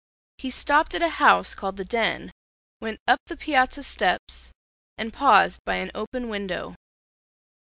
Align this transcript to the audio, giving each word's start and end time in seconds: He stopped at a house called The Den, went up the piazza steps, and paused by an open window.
He 0.39 0.49
stopped 0.49 0.95
at 0.95 1.03
a 1.03 1.09
house 1.21 1.53
called 1.53 1.77
The 1.77 1.85
Den, 1.85 2.31
went 2.79 2.99
up 3.07 3.19
the 3.27 3.37
piazza 3.37 3.83
steps, 3.83 4.51
and 4.97 5.13
paused 5.13 5.59
by 5.63 5.75
an 5.75 5.91
open 5.93 6.27
window. 6.27 6.73